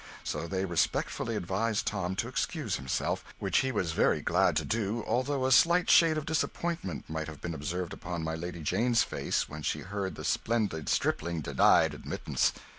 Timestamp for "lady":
8.33-8.61